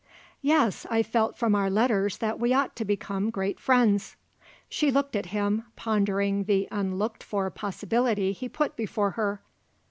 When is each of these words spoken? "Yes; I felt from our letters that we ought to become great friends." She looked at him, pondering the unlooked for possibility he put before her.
"Yes; 0.41 0.87
I 0.89 1.03
felt 1.03 1.37
from 1.37 1.53
our 1.53 1.69
letters 1.69 2.17
that 2.17 2.39
we 2.39 2.51
ought 2.55 2.75
to 2.77 2.83
become 2.83 3.29
great 3.29 3.59
friends." 3.59 4.15
She 4.67 4.89
looked 4.89 5.15
at 5.15 5.27
him, 5.27 5.63
pondering 5.75 6.45
the 6.45 6.67
unlooked 6.71 7.21
for 7.21 7.47
possibility 7.51 8.31
he 8.31 8.49
put 8.49 8.75
before 8.75 9.11
her. 9.11 9.41